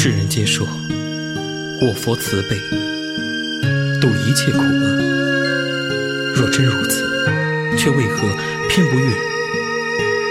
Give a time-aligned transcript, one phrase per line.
[0.00, 0.64] 世人皆说
[1.80, 2.56] 我佛慈悲，
[4.00, 4.62] 度一切苦厄。
[6.36, 7.02] 若真如此，
[7.76, 8.28] 却为何
[8.68, 9.10] 偏不愿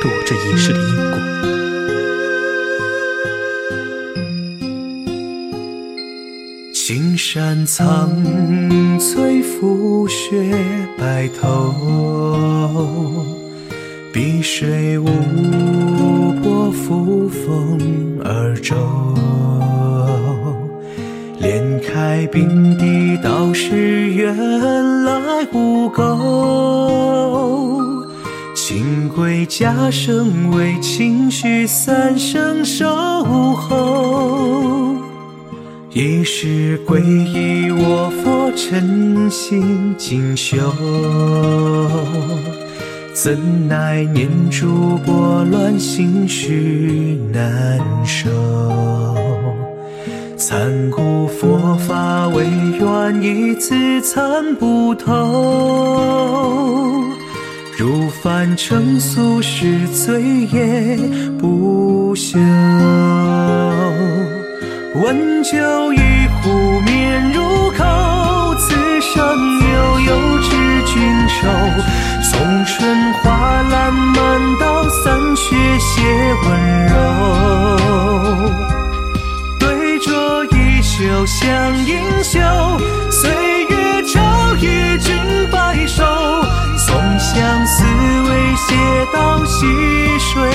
[0.00, 1.18] 度这一世的因果？
[6.72, 8.10] 青山苍
[8.98, 10.56] 翠，覆雪
[10.96, 13.26] 白头，
[14.10, 15.04] 碧水无
[16.42, 17.78] 波，扶风
[22.32, 24.34] 并蒂，道是原
[25.04, 26.16] 来无垢。
[28.54, 32.86] 请归家声为情绪三生守
[33.54, 34.94] 候。
[35.92, 40.56] 一世皈依我佛，诚心精修，
[43.12, 43.36] 怎
[43.66, 48.30] 奈念珠拨乱，心绪难收。
[50.40, 55.12] 参古佛法为缘，一字参不透。
[57.76, 60.98] 如凡尘俗世，罪业
[61.38, 62.38] 不休。
[64.94, 65.98] 温酒一
[66.40, 67.42] 壶，面入
[67.72, 67.84] 口，
[68.58, 69.20] 此生
[69.60, 70.48] 悠悠知
[70.86, 71.46] 君寿。
[72.22, 76.00] 送春花烂漫道，散雪写
[76.48, 76.48] 温
[76.78, 76.79] 柔。
[81.30, 82.42] 向英雄，
[83.08, 83.30] 岁
[83.66, 85.14] 月朝与君
[85.48, 86.02] 白首。
[86.76, 88.74] 送相思未写
[89.12, 89.64] 到细
[90.18, 90.50] 水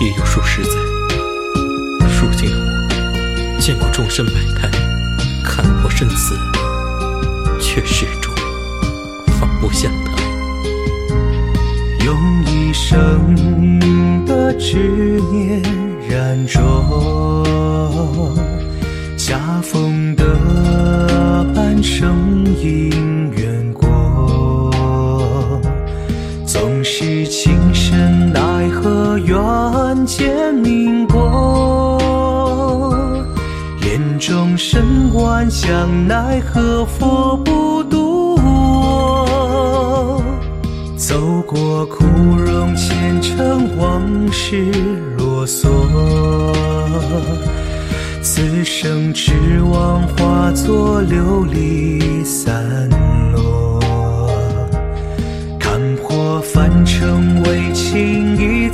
[0.00, 0.70] 也有数十载。
[2.20, 4.68] 如今的我，见过众生百态，
[5.44, 6.34] 看破生死，
[7.60, 8.34] 却始终
[9.38, 10.12] 放不下他。
[12.04, 15.62] 用一生的执念
[16.08, 17.44] 燃灼，
[19.16, 20.24] 恰逢得
[21.54, 24.70] 半生因缘过。
[26.46, 27.65] 纵使情，
[30.06, 31.98] 缘见明果？
[33.82, 40.22] 眼中深万象，奈何佛不渡我？
[40.96, 44.00] 走过枯荣前尘，往
[44.30, 44.70] 事
[45.18, 45.68] 啰嗦。
[48.22, 52.88] 此生只望化作琉璃散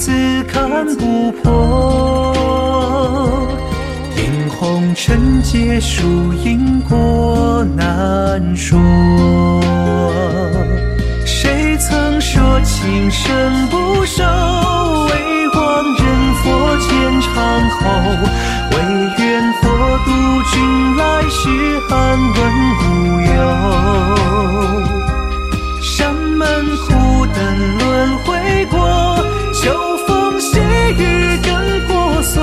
[0.02, 0.10] 自，
[0.48, 2.34] 看不破。
[4.16, 8.80] 因红尘劫数，因果难说。
[11.24, 14.24] 谁曾说情深不寿？
[15.06, 15.60] 为望
[15.94, 16.90] 人佛前
[17.20, 17.30] 长
[17.70, 17.80] 候，
[18.72, 18.74] 唯
[19.18, 19.22] 愿
[19.60, 19.62] 佛
[20.04, 20.10] 度
[20.50, 20.52] 君
[20.96, 21.38] 来世
[21.90, 21.94] 安
[22.34, 22.38] 稳
[22.82, 22.82] 无
[23.20, 23.30] 忧。
[25.80, 26.42] 山门
[26.88, 26.90] 苦
[27.78, 29.16] 轮回过，
[29.52, 30.58] 秋风细
[30.96, 32.42] 雨更婆娑。